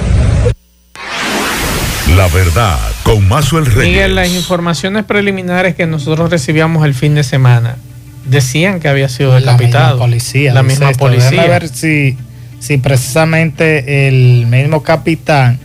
[2.16, 3.92] La verdad, con Mazuel Reyes.
[3.92, 7.76] Miguel, las informaciones preliminares que nosotros recibíamos el fin de semana
[8.24, 9.98] decían que había sido decapitado.
[9.98, 10.54] La misma policía.
[10.54, 11.42] La misma policía.
[11.42, 12.16] A ver si,
[12.58, 15.58] si precisamente el mismo capitán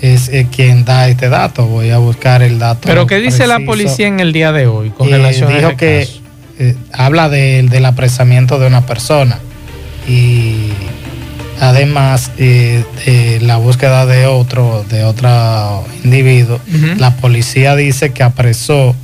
[0.00, 1.66] es eh, quien da este dato.
[1.66, 2.80] Voy a buscar el dato.
[2.84, 5.76] Pero ¿qué dice la policía en el día de hoy con relación dijo a este
[5.76, 6.08] que
[6.58, 9.38] eh, habla del apresamiento de una persona.
[10.08, 10.70] Y
[11.60, 16.60] además eh, de la búsqueda de otro, de otro individuo,
[16.96, 18.94] la policía dice que apresó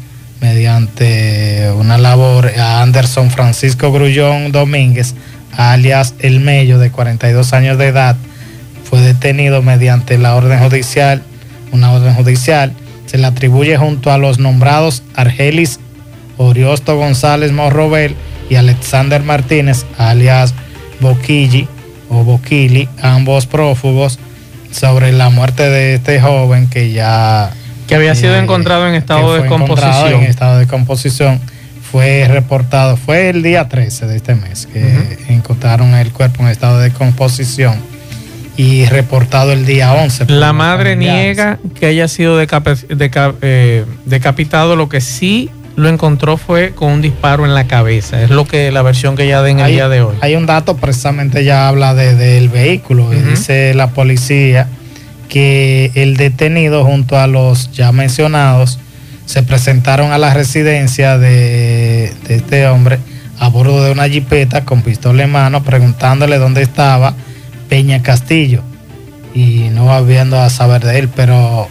[0.40, 5.14] mediante una labor a Anderson Francisco Grullón Domínguez,
[5.56, 8.16] alias El Mello, de 42 años de edad,
[8.84, 11.22] fue detenido mediante la orden judicial,
[11.72, 12.72] una orden judicial,
[13.06, 15.80] se le atribuye junto a los nombrados Argelis
[16.36, 18.14] Oriosto González Morrobel
[18.50, 20.54] y Alexander Martínez, alias
[21.00, 21.68] Boquilli,
[22.08, 24.18] o Boquili, ambos prófugos,
[24.70, 27.50] sobre la muerte de este joven que ya...
[27.86, 30.22] Que había sido eh, encontrado en estado de composición.
[30.22, 31.40] En estado de composición.
[31.90, 36.80] Fue reportado, fue el día 13 de este mes que encontraron el cuerpo en estado
[36.80, 37.78] de composición
[38.56, 40.26] y reportado el día 11.
[40.26, 46.92] La madre niega que haya sido eh, decapitado, lo que sí lo encontró fue con
[46.92, 48.22] un disparo en la cabeza.
[48.22, 50.16] Es lo que la versión que ya den el día de hoy.
[50.20, 53.10] Hay un dato, precisamente ya habla del vehículo.
[53.10, 54.68] Dice la policía
[55.28, 58.78] que el detenido junto a los ya mencionados
[59.26, 62.98] se presentaron a la residencia de, este hombre
[63.38, 67.14] a bordo de una jipeta con pistola en mano preguntándole dónde estaba
[67.68, 68.62] Peña Castillo
[69.34, 71.68] y no habiendo a saber de él, pero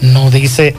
[0.00, 0.74] no dice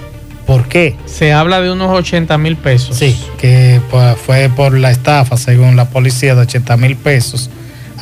[0.46, 0.96] ¿Por qué?
[1.06, 2.96] Se habla de unos 80 mil pesos.
[2.98, 3.82] Sí, que
[4.26, 7.50] fue por la estafa, según la policía, de 80 mil pesos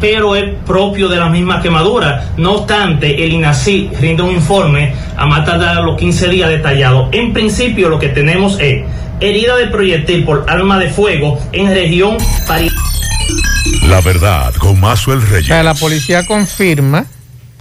[0.00, 2.32] pero es propio de la misma quemadura.
[2.36, 7.08] No obstante, el INACI rinde un informe a más tardar los 15 días detallado.
[7.10, 8.84] En principio, lo que tenemos es
[9.20, 12.70] herida de proyectil por arma de fuego en región París.
[13.88, 15.64] La verdad, con Mazo el Reyes.
[15.64, 17.06] la policía confirma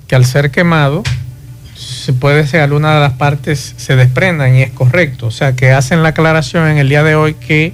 [0.08, 1.04] que al ser quemado,
[1.76, 5.28] se puede ser alguna de las partes se desprendan y es correcto.
[5.28, 7.74] O sea, que hacen la aclaración en el día de hoy que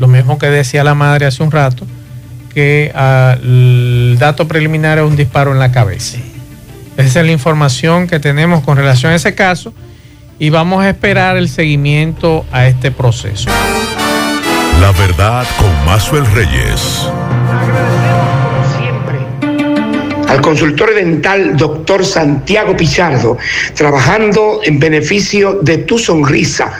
[0.00, 1.86] lo mismo que decía la madre hace un rato,
[2.54, 6.16] que ah, el dato preliminar es un disparo en la cabeza.
[6.96, 9.74] Esa es la información que tenemos con relación a ese caso
[10.38, 13.50] y vamos a esperar el seguimiento a este proceso.
[14.80, 17.06] La verdad con Mazuel Reyes.
[20.28, 23.36] Al consultor dental doctor Santiago Pichardo,
[23.74, 26.72] trabajando en beneficio de tu sonrisa.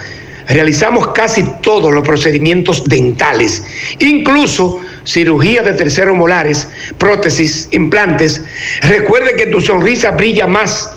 [0.51, 3.65] Realizamos casi todos los procedimientos dentales,
[4.01, 8.43] incluso cirugía de terceros molares, prótesis, implantes.
[8.83, 10.91] Recuerde que tu sonrisa brilla más.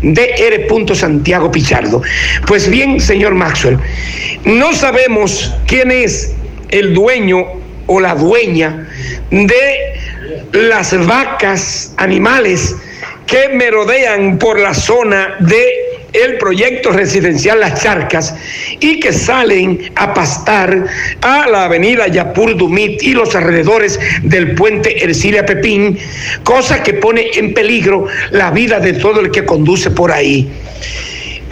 [0.00, 0.96] dr.
[0.96, 2.00] Santiago Pichardo.
[2.46, 3.78] Pues bien, señor Maxwell,
[4.46, 6.36] no sabemos quién es
[6.72, 7.44] el dueño
[7.86, 8.88] o la dueña
[9.30, 9.94] de
[10.52, 12.74] las vacas, animales
[13.26, 15.64] que merodean por la zona de
[16.12, 18.34] el proyecto residencial Las Charcas
[18.80, 20.86] y que salen a pastar
[21.22, 25.98] a la avenida Yapur Dumit y los alrededores del puente Ercilia Pepín,
[26.44, 30.50] cosa que pone en peligro la vida de todo el que conduce por ahí.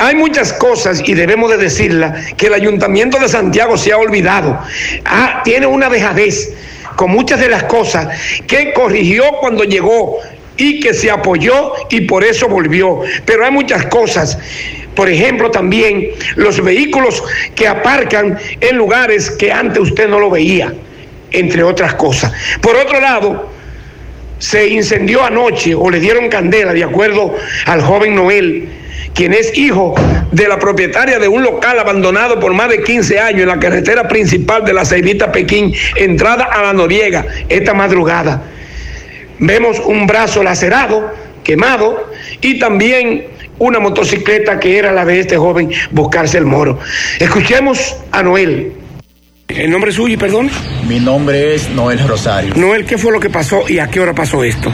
[0.01, 4.59] Hay muchas cosas, y debemos de decirla, que el Ayuntamiento de Santiago se ha olvidado.
[5.05, 6.55] Ah, tiene una dejadez
[6.97, 8.09] con muchas de las cosas
[8.47, 10.17] que corrigió cuando llegó
[10.57, 13.01] y que se apoyó y por eso volvió.
[13.27, 14.39] Pero hay muchas cosas.
[14.95, 17.23] Por ejemplo, también los vehículos
[17.55, 20.73] que aparcan en lugares que antes usted no lo veía,
[21.31, 22.33] entre otras cosas.
[22.63, 23.51] Por otro lado,
[24.39, 27.37] se incendió anoche o le dieron candela, de acuerdo
[27.67, 28.80] al joven Noel,
[29.15, 29.95] quien es hijo
[30.33, 34.09] de la propietaria de un local abandonado por más de 15 años en la carretera
[34.09, 38.43] principal de la Ceibita Pekín, entrada a la Noriega, esta madrugada.
[39.39, 43.27] Vemos un brazo lacerado, quemado, y también
[43.59, 46.79] una motocicleta que era la de este joven buscarse el moro.
[47.19, 48.73] Escuchemos a Noel.
[49.49, 50.49] ¿El nombre suyo, perdón?
[50.89, 52.55] Mi nombre es Noel Rosario.
[52.57, 54.73] Noel, ¿qué fue lo que pasó y a qué hora pasó esto?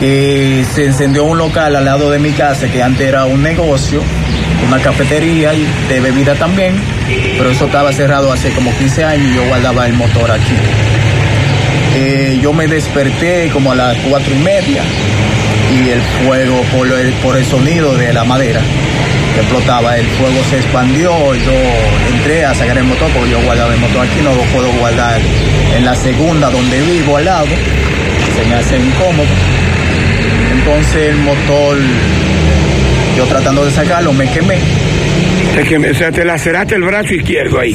[0.00, 4.00] Se encendió un local al lado de mi casa que antes era un negocio,
[4.68, 6.76] una cafetería y de bebida también,
[7.36, 10.54] pero eso estaba cerrado hace como 15 años y yo guardaba el motor aquí.
[11.96, 14.82] Eh, yo me desperté como a las cuatro y media
[15.74, 18.60] y el fuego por el, por el sonido de la madera
[19.34, 21.52] que explotaba, el fuego se expandió, yo
[22.14, 25.20] entré a sacar el motor porque yo guardaba el motor aquí, no lo puedo guardar
[25.76, 27.48] en la segunda donde vivo al lado,
[28.36, 29.67] se me hace incómodo.
[30.68, 31.78] Entonces el motor,
[33.16, 34.58] yo tratando de sacarlo, me quemé.
[35.54, 37.74] Te quemé, o sea, te laceraste el brazo izquierdo ahí.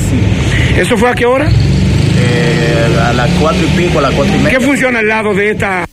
[0.78, 1.50] ¿Eso fue a qué hora?
[1.50, 4.60] Eh, a las cuatro y pico, a las cuatro y media.
[4.60, 5.86] ¿Qué funciona al lado de esta?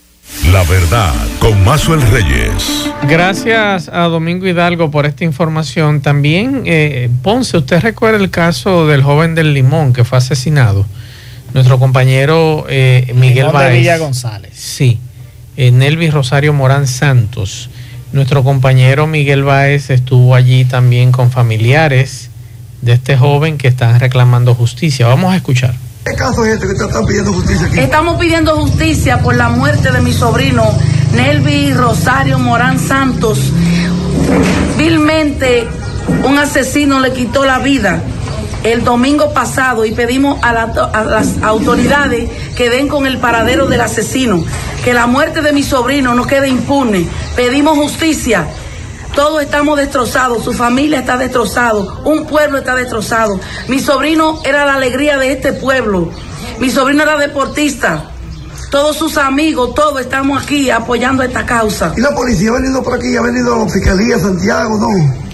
[0.52, 2.90] La verdad, con Mazuel Reyes.
[3.08, 6.02] Gracias a Domingo Hidalgo por esta información.
[6.02, 10.84] También, eh, Ponce, ¿usted recuerda el caso del joven del Limón que fue asesinado?
[11.54, 13.78] Nuestro compañero eh, Miguel Limón de Baez.
[13.78, 14.50] Villa González.
[14.54, 15.00] Sí,
[15.56, 17.70] Nelvis Rosario Morán Santos.
[18.12, 22.30] Nuestro compañero Miguel Baez estuvo allí también con familiares
[22.82, 25.06] de este joven que están reclamando justicia.
[25.06, 25.74] Vamos a escuchar.
[26.04, 27.78] ¿Qué caso es este que te están pidiendo justicia aquí?
[27.78, 30.64] Estamos pidiendo justicia por la muerte de mi sobrino
[31.14, 33.38] Nelvi Rosario Morán Santos.
[34.78, 35.68] Vilmente
[36.24, 38.02] un asesino le quitó la vida
[38.62, 43.66] el domingo pasado y pedimos a, la- a las autoridades que den con el paradero
[43.66, 44.44] del asesino,
[44.84, 47.06] que la muerte de mi sobrino no quede impune.
[47.36, 48.46] Pedimos justicia.
[49.14, 53.40] Todos estamos destrozados, su familia está destrozado, un pueblo está destrozado.
[53.66, 56.10] Mi sobrino era la alegría de este pueblo.
[56.60, 58.04] Mi sobrino era deportista.
[58.70, 61.92] Todos sus amigos, todos estamos aquí apoyando esta causa.
[61.96, 63.16] ¿Y la policía ha venido por aquí?
[63.16, 64.78] ¿Ha venido a la Fiscalía Santiago?
[64.78, 65.29] No.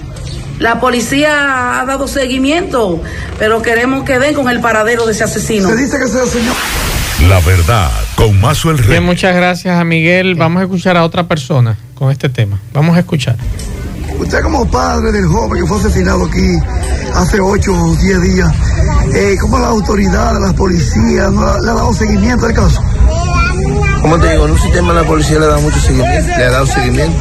[0.58, 3.02] La policía ha dado seguimiento,
[3.38, 5.68] pero queremos que den con el paradero de ese asesino.
[5.68, 6.54] Se dice que ese señor...
[7.28, 9.02] La verdad, con Mazuel Bien, Reyes.
[9.02, 10.34] muchas gracias a Miguel.
[10.34, 12.60] Vamos a escuchar a otra persona con este tema.
[12.72, 13.36] Vamos a escuchar.
[14.18, 16.46] Usted como padre del joven que fue asesinado aquí
[17.14, 18.52] hace 8 o 10 días,
[19.14, 22.82] eh, ¿cómo la autoridad, las policías, no le ha dado seguimiento al caso?
[24.00, 26.66] Como te digo, en un sistema la policía le da mucho seguimiento, le ha dado
[26.66, 27.18] seguimiento.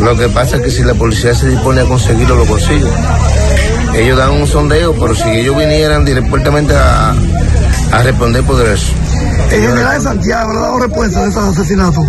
[0.00, 2.86] Lo que pasa es que si la policía se dispone a conseguirlo, lo consigue.
[3.94, 7.14] Ellos dan un sondeo, pero si ellos vinieran directamente a,
[7.92, 8.92] a responder por eso.
[9.50, 12.06] El general de Santiago le ha dado respuesta de estos asesinatos.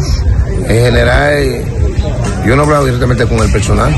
[0.68, 1.64] En general,
[2.46, 3.96] yo no he hablado directamente con el personal.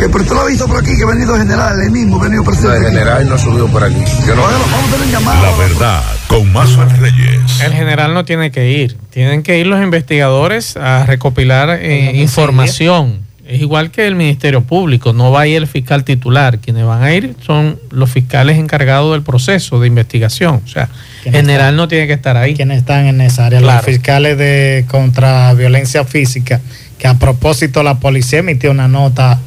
[0.00, 2.16] Que pero usted lo ha visto por aquí, que ha venido el general, él mismo
[2.18, 2.76] ha venido No, presente.
[2.78, 4.02] el general no ha subido por aquí.
[4.26, 4.42] Yo no.
[4.42, 5.42] Vamos a tener llamado.
[5.42, 7.60] La verdad, con Mazuel Reyes.
[7.60, 8.96] El general no tiene que ir.
[9.10, 13.28] Tienen que ir los investigadores a recopilar eh, información.
[13.46, 15.12] Es igual que el Ministerio Público.
[15.12, 16.60] No va a ir el fiscal titular.
[16.60, 20.62] Quienes van a ir son los fiscales encargados del proceso de investigación.
[20.64, 20.88] O sea,
[21.26, 22.54] el general no tiene que estar ahí.
[22.54, 23.76] quienes están en esa área, Claro.
[23.78, 26.60] los fiscales de contra violencia física,
[26.98, 29.40] que a propósito la policía emitió una nota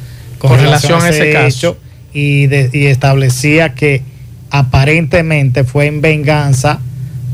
[0.48, 1.46] con, Con relación a ese caso.
[1.46, 1.78] hecho
[2.12, 4.02] y, de- y establecía que
[4.50, 6.78] aparentemente fue en venganza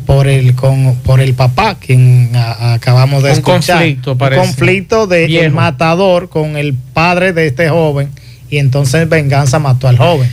[0.07, 4.41] por el con por el papá quien a- acabamos de Un escuchar conflicto, un parece.
[4.43, 8.11] conflicto de el matador con el padre de este joven
[8.49, 10.29] y entonces en venganza mató al joven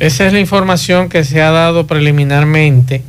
[0.00, 3.02] Esa es la información que se ha dado preliminarmente.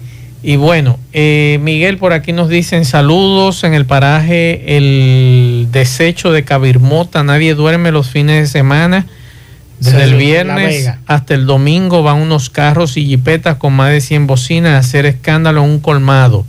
[0.47, 6.43] Y bueno, eh, Miguel por aquí nos dicen saludos en el paraje El Desecho de
[6.43, 7.23] Cabirmota.
[7.23, 9.07] Nadie duerme los fines de semana.
[9.79, 14.01] Desde el Salud, viernes hasta el domingo van unos carros y jipetas con más de
[14.01, 16.45] 100 bocinas a hacer escándalo en un colmado.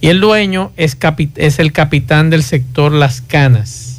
[0.00, 0.96] Y el dueño es
[1.58, 3.98] el capitán del sector Las Canas.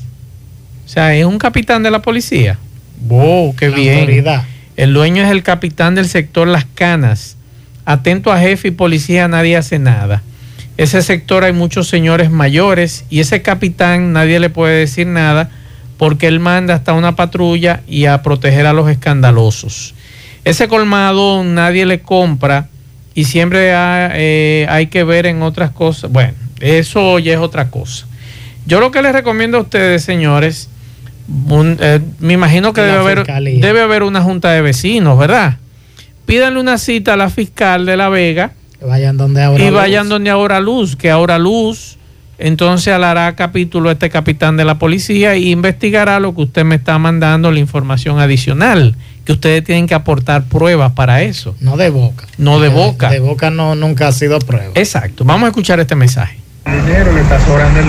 [0.88, 2.58] O sea, es un capitán de la policía.
[3.02, 3.56] ¡Wow!
[3.56, 4.00] ¡Qué La bien!
[4.00, 4.44] autoridad.
[4.76, 7.38] El dueño es el capitán del sector Las Canas.
[7.86, 10.24] Atento a jefe y policía, nadie hace nada.
[10.78, 15.50] Ese sector hay muchos señores mayores y ese capitán nadie le puede decir nada
[15.98, 19.94] porque él manda hasta una patrulla y a proteger a los escandalosos.
[20.44, 22.68] Ese colmado nadie le compra
[23.14, 26.12] y siempre ha- eh, hay que ver en otras cosas.
[26.12, 28.06] Bueno, eso ya es otra cosa.
[28.66, 30.70] Yo lo que les recomiendo a ustedes, señores,
[31.48, 33.18] un- eh, me imagino que haber,
[33.62, 35.58] debe haber una junta de vecinos, ¿verdad?
[36.26, 39.76] Pídanle una cita a la fiscal de La Vega que vayan donde ahora y Luz.
[39.76, 41.98] vayan donde ahora Luz, que ahora Luz,
[42.38, 46.76] entonces hará capítulo a este capitán de la policía e investigará lo que usted me
[46.76, 51.56] está mandando, la información adicional, que ustedes tienen que aportar pruebas para eso.
[51.62, 53.10] no de boca No de boca.
[53.10, 55.24] de boca no nunca ha sido prueba Exacto.
[55.24, 56.38] Vamos a escuchar este mensaje.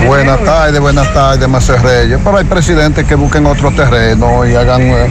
[0.05, 2.19] Buenas tardes, buenas tardes, Macer Reyes.
[2.23, 5.07] Pero hay presidentes que busquen otro terreno y hagan eh,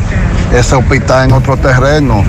[0.54, 2.24] ese hospital en otro terreno.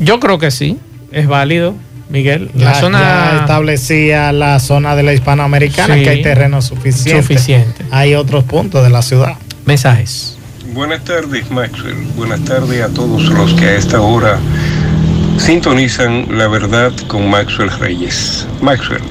[0.00, 0.78] Yo creo que sí,
[1.12, 1.74] es válido,
[2.08, 2.50] Miguel.
[2.54, 6.02] La zona ya establecía la zona de la hispanoamericana Sí.
[6.02, 7.22] que hay terreno suficiente.
[7.22, 7.84] Suficiente.
[7.92, 9.34] Hay otros puntos de la ciudad.
[9.66, 10.36] Mensajes.
[10.72, 11.94] Buenas tardes, Maxwell.
[12.16, 14.38] Buenas tardes a todos los que a esta hora
[15.38, 18.46] sintonizan la verdad con Maxwell Reyes.
[18.60, 19.02] Maxwell,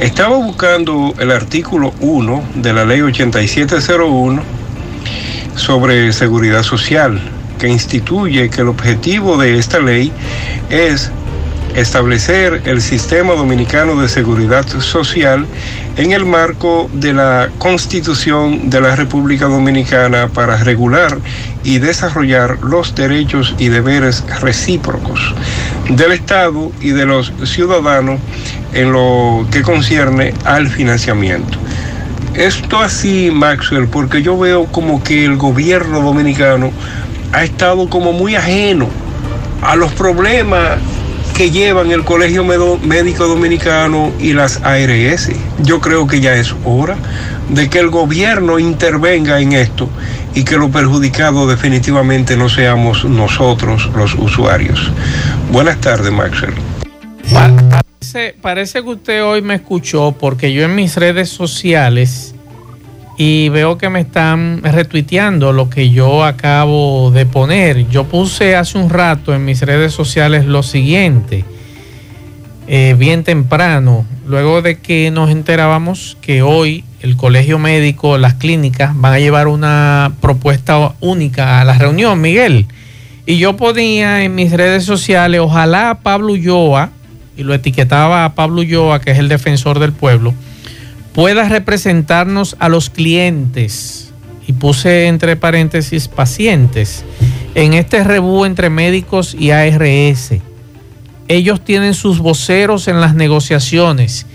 [0.00, 4.42] Estaba buscando el artículo 1 de la ley 8701
[5.56, 7.20] sobre seguridad social,
[7.58, 10.12] que instituye que el objetivo de esta ley
[10.70, 11.10] es
[11.74, 15.46] establecer el sistema dominicano de seguridad social
[15.96, 21.18] en el marco de la Constitución de la República Dominicana para regular
[21.64, 25.34] y desarrollar los derechos y deberes recíprocos
[25.90, 28.20] del Estado y de los ciudadanos
[28.72, 31.58] en lo que concierne al financiamiento.
[32.34, 36.70] Esto así, Maxwell, porque yo veo como que el gobierno dominicano
[37.32, 38.88] ha estado como muy ajeno
[39.62, 40.78] a los problemas
[41.36, 45.30] que llevan el Colegio Médico Dominicano y las ARS.
[45.62, 46.96] Yo creo que ya es hora
[47.48, 49.88] de que el gobierno intervenga en esto
[50.34, 54.90] y que lo perjudicado definitivamente no seamos nosotros los usuarios.
[55.52, 56.54] Buenas tardes, Maxwell.
[58.40, 62.34] Parece que usted hoy me escuchó porque yo en mis redes sociales
[63.20, 67.88] y veo que me están retuiteando lo que yo acabo de poner.
[67.88, 71.44] Yo puse hace un rato en mis redes sociales lo siguiente,
[72.68, 78.92] eh, bien temprano, luego de que nos enterábamos que hoy el colegio médico, las clínicas
[78.94, 82.66] van a llevar una propuesta única a la reunión, Miguel.
[83.26, 86.90] Y yo ponía en mis redes sociales, ojalá Pablo Ulloa,
[87.36, 90.34] y lo etiquetaba a Pablo Ulloa, que es el defensor del pueblo,
[91.18, 94.12] pueda representarnos a los clientes,
[94.46, 97.04] y puse entre paréntesis pacientes,
[97.56, 100.34] en este rebú entre médicos y ARS.
[101.26, 104.26] Ellos tienen sus voceros en las negociaciones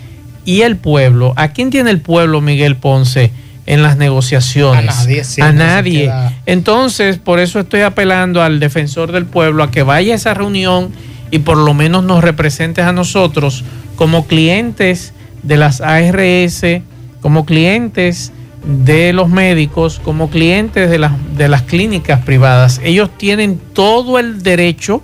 [0.44, 1.32] y el pueblo.
[1.38, 3.32] ¿A quién tiene el pueblo, Miguel Ponce,
[3.66, 4.90] en las negociaciones?
[4.90, 5.24] A nadie.
[5.40, 6.12] A nadie.
[6.46, 10.92] Entonces, por eso estoy apelando al defensor del pueblo a que vaya a esa reunión
[11.32, 13.64] y por lo menos nos representes a nosotros
[13.96, 15.14] como clientes
[15.44, 16.64] de las ARS,
[17.22, 18.32] como clientes
[18.66, 22.80] de los médicos, como clientes de las, de las clínicas privadas.
[22.84, 25.02] Ellos tienen todo el derecho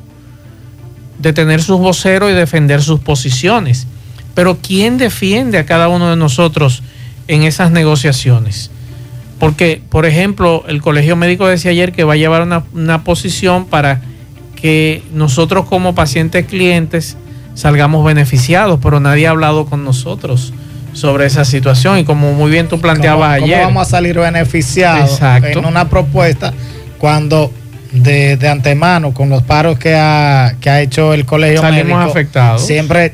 [1.20, 3.88] de tener sus voceros y defender sus posiciones.
[4.34, 6.82] Pero ¿quién defiende a cada uno de nosotros
[7.28, 8.72] en esas negociaciones?
[9.40, 13.66] Porque, por ejemplo, el Colegio Médico decía ayer que va a llevar una, una posición
[13.66, 14.02] para
[14.56, 17.18] que nosotros como pacientes clientes
[17.54, 20.54] salgamos beneficiados, pero nadie ha hablado con nosotros
[20.94, 23.60] sobre esa situación y como muy bien tú planteabas ayer.
[23.60, 26.54] ¿Cómo vamos a salir beneficiados en una propuesta
[26.98, 27.52] cuando
[27.92, 32.66] de, de, antemano con los paros que ha, que ha hecho el colegio Salimos afectados.
[32.66, 33.14] siempre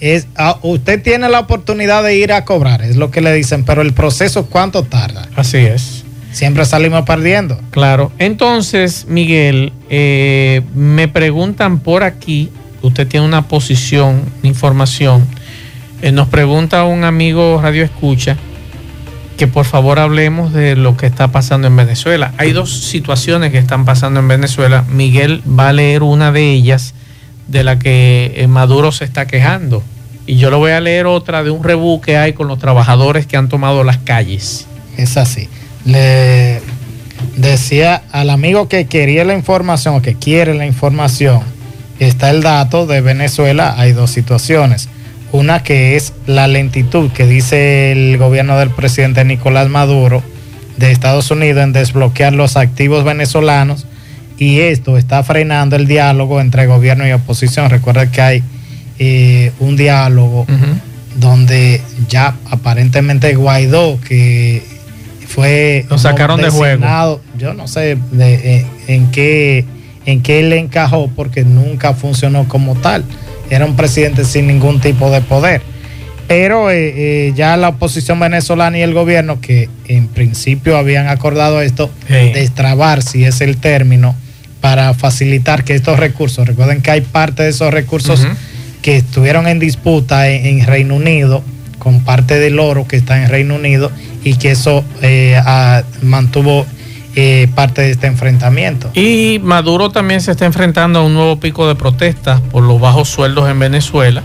[0.00, 3.64] es ah, usted tiene la oportunidad de ir a cobrar, es lo que le dicen,
[3.64, 5.28] pero el proceso cuánto tarda.
[5.36, 6.04] Así es.
[6.32, 7.58] Siempre salimos perdiendo.
[7.70, 8.12] Claro.
[8.18, 12.50] Entonces, Miguel, eh, me preguntan por aquí,
[12.82, 15.26] usted tiene una posición, información.
[16.02, 18.36] Eh, nos pregunta un amigo Radio Escucha
[19.36, 22.32] que por favor hablemos de lo que está pasando en Venezuela.
[22.38, 24.84] Hay dos situaciones que están pasando en Venezuela.
[24.90, 26.94] Miguel va a leer una de ellas
[27.46, 29.82] de la que eh, Maduro se está quejando.
[30.26, 33.26] Y yo lo voy a leer otra de un rebú que hay con los trabajadores
[33.26, 34.66] que han tomado las calles.
[34.96, 35.48] Es así.
[35.84, 36.60] Le
[37.36, 41.42] decía al amigo que quería la información o que quiere la información,
[41.98, 44.88] está el dato de Venezuela, hay dos situaciones.
[45.32, 50.22] Una que es la lentitud que dice el gobierno del presidente Nicolás Maduro
[50.76, 53.86] de Estados Unidos en desbloquear los activos venezolanos
[54.38, 57.70] y esto está frenando el diálogo entre gobierno y oposición.
[57.70, 58.42] Recuerda que hay
[58.98, 60.46] eh, un diálogo
[61.16, 64.62] donde ya aparentemente Guaidó, que
[65.26, 65.86] fue...
[65.88, 67.20] Lo sacaron de juego.
[67.38, 69.64] Yo no sé eh, en, qué,
[70.06, 73.04] en qué le encajó porque nunca funcionó como tal.
[73.50, 75.60] Era un presidente sin ningún tipo de poder.
[76.28, 81.90] Pero eh, ya la oposición venezolana y el gobierno, que en principio habían acordado esto,
[82.08, 84.16] destrabar, si es el término,
[84.60, 88.26] para facilitar que estos recursos, recuerden que hay parte de esos recursos
[88.82, 91.44] que estuvieron en disputa en, Reino Unido,
[91.78, 93.92] con parte del oro que está en Reino Unido,
[94.24, 95.40] y que eso eh,
[96.02, 96.66] mantuvo
[97.18, 98.90] eh, parte de este enfrentamiento.
[98.92, 103.08] Y Maduro también se está enfrentando a un nuevo pico de protestas por los bajos
[103.08, 104.22] sueldos en Venezuela.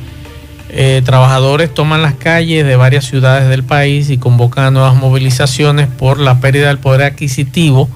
[0.67, 5.87] Eh, trabajadores toman las calles de varias ciudades del país y convocan a nuevas movilizaciones
[5.87, 7.87] por la pérdida del poder adquisitivo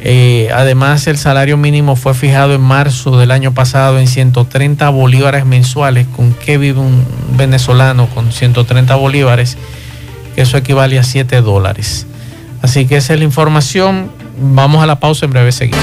[0.00, 5.46] Eh, además, el salario mínimo fue fijado en marzo del año pasado en 130 bolívares
[5.46, 6.06] mensuales.
[6.14, 7.04] ¿Con qué vive un
[7.36, 9.56] venezolano con 130 bolívares?
[10.36, 12.06] Eso equivale a 7 dólares.
[12.62, 14.10] Así que esa es la información.
[14.38, 15.80] Vamos a la pausa, en breve seguimos.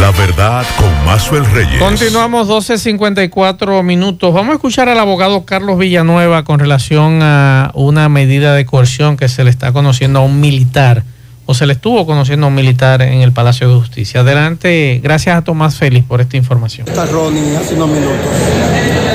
[0.00, 1.78] La verdad con el Reyes.
[1.78, 4.32] Continuamos 12.54 minutos.
[4.32, 9.28] Vamos a escuchar al abogado Carlos Villanueva con relación a una medida de coerción que
[9.28, 11.02] se le está conociendo a un militar
[11.46, 14.20] o se le estuvo conociendo a un militar en el Palacio de Justicia.
[14.20, 16.88] Adelante, gracias a Tomás Félix por esta información.
[16.88, 18.26] Está Ronnie, hace unos minutos.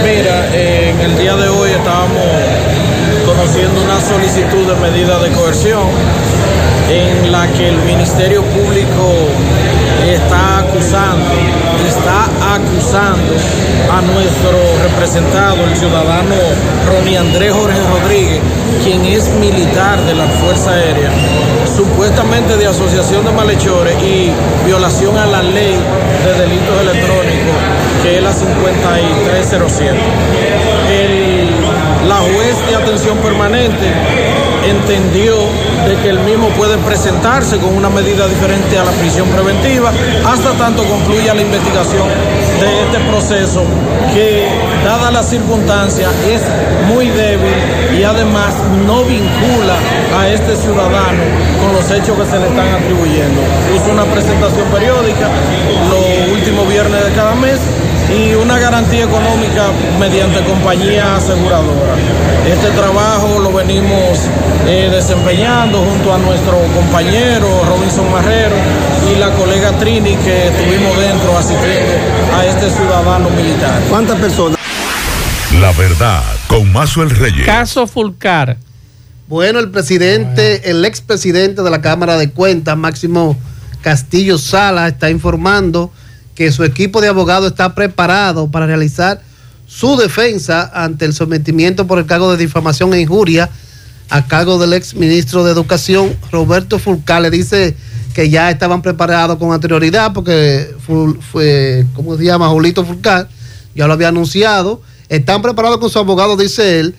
[0.04, 2.26] Mira, en el día de hoy estábamos
[3.26, 5.88] conociendo una solicitud de medida de coerción
[6.90, 9.28] en la que el Ministerio Público
[10.06, 11.26] está acusando,
[11.88, 12.26] está
[12.56, 13.34] acusando
[13.92, 16.36] a nuestro representado, el ciudadano
[16.88, 18.40] Ronnie Andrés Jorge Rodríguez,
[18.84, 21.12] quien es militar de la Fuerza Aérea,
[21.76, 24.32] supuestamente de asociación de malhechores y
[24.66, 25.78] violación a la ley
[26.26, 27.56] de delitos electrónicos,
[28.04, 29.98] que es la 5307.
[32.08, 33.88] La juez de atención permanente
[34.68, 35.36] entendió
[35.88, 39.92] de que el mismo puede presentarse con una medida diferente a la prisión preventiva
[40.26, 42.08] hasta tanto concluya la investigación
[42.60, 43.64] de este proceso
[44.14, 44.48] que,
[44.84, 46.42] dada las circunstancias, es
[46.88, 47.54] muy débil
[47.98, 48.54] y además
[48.86, 49.76] no vincula
[50.18, 51.24] a este ciudadano
[51.60, 53.42] con los hechos que se le están atribuyendo.
[53.72, 55.30] Puso una presentación periódica
[55.90, 57.60] los últimos viernes de cada mes
[58.14, 59.68] y una garantía económica
[60.00, 61.96] mediante compañía aseguradora.
[62.46, 64.20] Este trabajo lo venimos
[64.68, 68.56] eh, desempeñando junto a nuestro compañero Robinson Marrero
[69.12, 71.94] y la colega Trini que estuvimos dentro asistiendo
[72.36, 73.82] a este ciudadano militar.
[73.90, 74.58] ¿Cuántas personas?
[75.60, 77.46] La verdad, con Mazo el Reyes.
[77.46, 78.58] Caso Fulcar.
[79.28, 83.38] Bueno, el presidente, el expresidente de la Cámara de Cuentas, Máximo
[83.82, 85.92] Castillo Sala, está informando
[86.42, 89.22] que su equipo de abogados está preparado para realizar
[89.68, 93.48] su defensa ante el sometimiento por el cargo de difamación e injuria
[94.10, 97.22] a cargo del ex ministro de Educación, Roberto Fulcal.
[97.22, 97.76] Le dice
[98.16, 100.74] que ya estaban preparados con anterioridad porque
[101.32, 102.50] fue, ¿cómo se llama?
[102.50, 103.30] Julito Fulcal,
[103.76, 104.82] ya lo había anunciado.
[105.10, 106.96] Están preparados con su abogado, dice él,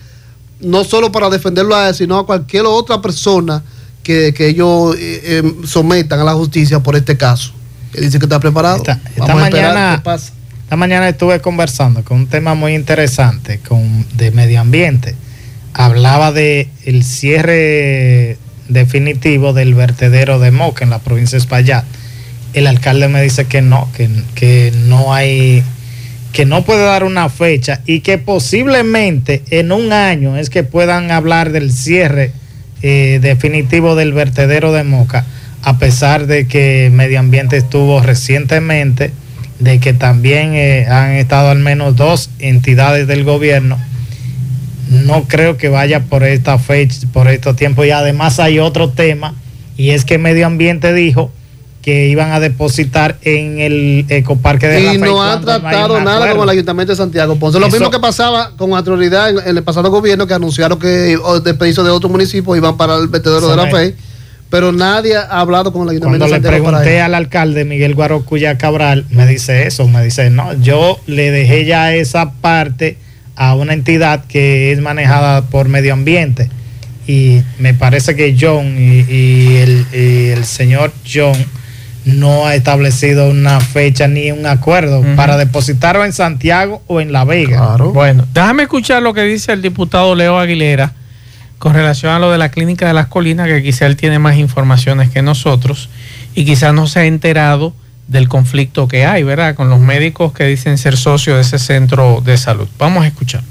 [0.61, 3.65] no solo para defenderlo a él, sino a cualquier otra persona
[4.05, 7.62] que, ellos eh, eh, sometan a la justicia por este caso que
[8.01, 8.77] dice que está preparado.
[8.77, 15.15] Esta, mañana, esta mañana estuve conversando con un tema muy interesante con, de medio ambiente.
[15.75, 18.39] Hablaba de el cierre
[18.69, 21.85] definitivo del vertedero de Moca en la provincia de Espaillat.
[22.55, 25.63] El alcalde me dice que no, que, que no hay,
[26.33, 31.11] que no puede dar una fecha y que posiblemente en un año es que puedan
[31.11, 32.33] hablar del cierre
[32.83, 35.25] eh, definitivo del vertedero de Moca
[35.63, 39.13] a pesar de que Medio Ambiente estuvo recientemente,
[39.61, 43.79] de que también eh, han estado al menos dos entidades del gobierno,
[44.91, 47.87] no creo que vaya por esta fecha, por estos tiempos.
[47.87, 49.35] Y además hay otro tema,
[49.77, 51.31] y es que Medio Ambiente dijo
[51.81, 56.49] que iban a depositar en el ecoparque de y no ha tratado nada con el
[56.49, 57.59] Ayuntamiento de Santiago Ponce.
[57.59, 61.91] Lo mismo que pasaba con autoridad en, el pasado gobierno que anunciaron que despedidos de
[61.91, 63.97] otros municipios iban para el vertedero de la fe
[64.53, 69.07] pero nadie ha hablado con el ayuntamiento Cuando le pregunté al alcalde Miguel Guarocuya Cabral,
[69.09, 72.99] me dice eso, me dice, no, yo le dejé ya esa parte
[73.35, 76.51] a una entidad que es manejada por medio ambiente.
[77.07, 81.47] Y me parece que John y, el, señor John
[82.05, 87.25] no ha establecido una fecha ni un acuerdo para depositarlo en Santiago o en La
[87.25, 87.79] Vega.
[87.79, 90.93] Bueno, déjame escuchar lo que dice el diputado Leo Aguilera
[91.63, 94.35] con relación a lo de la clínica de las colinas, que quizá él tiene más
[94.35, 95.91] informaciones que nosotros
[96.35, 97.73] y quizás no se ha enterado
[98.09, 99.55] del conflicto que hay, ¿verdad?
[99.55, 102.67] Con los médicos que dicen ser socios de ese centro de salud.
[102.79, 103.45] Vamos a escuchar.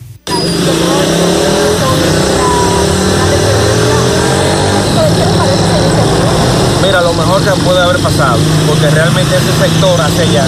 [6.81, 8.37] Mira, lo mejor mejor que puede haber pasado,
[8.67, 10.43] porque realmente ese sector hacia allá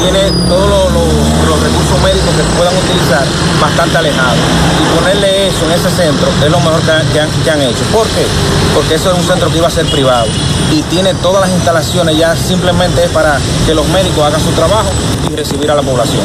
[0.00, 3.24] tiene todos los, los- los recursos médicos que puedan utilizar
[3.60, 4.38] bastante alejados.
[4.80, 7.62] Y ponerle eso en ese centro es lo mejor que, han- que han, que han
[7.62, 7.84] hecho.
[7.92, 8.26] ¿Por qué?
[8.74, 10.26] Porque eso es un centro que iba a ser privado
[10.72, 14.90] y tiene todas las instalaciones ya simplemente es para que los médicos hagan su trabajo
[15.30, 16.22] y recibir a la población.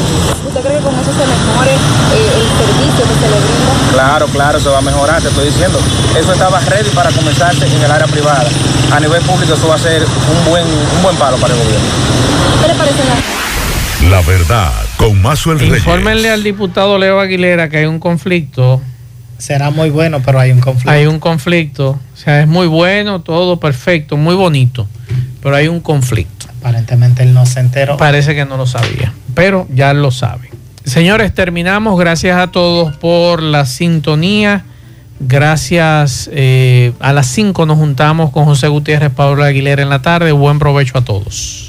[0.48, 3.72] ¿Usted cree que con eso se mejore eh, el servicio que se le brinda?
[3.94, 5.78] Claro, claro, se va a mejorar, te estoy diciendo.
[6.18, 8.46] Eso estaba ready para comenzarse en el área privada.
[8.92, 11.88] A nivel público eso va a ser un buen, un buen palo para el gobierno.
[12.62, 14.10] ¿Qué le parece la...
[14.10, 15.78] La verdad, con Mazuel Reyes.
[15.78, 18.82] Infórmenle al diputado Leo Aguilera que hay un conflicto.
[19.38, 20.92] Será muy bueno, pero hay un conflicto.
[20.92, 22.00] Hay un conflicto.
[22.14, 24.88] O sea, es muy bueno, todo perfecto, muy bonito.
[25.42, 26.48] Pero hay un conflicto.
[26.60, 27.98] Aparentemente él no se enteró.
[27.98, 30.50] Parece que no lo sabía, pero ya lo sabe.
[30.86, 32.00] Señores, terminamos.
[32.00, 34.64] Gracias a todos por la sintonía.
[35.20, 36.30] Gracias.
[36.32, 40.32] eh, a las 5 nos juntamos con José Gutiérrez, Pablo Aguilera en la tarde.
[40.32, 41.66] Buen provecho a todos.